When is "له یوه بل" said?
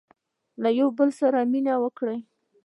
0.63-1.09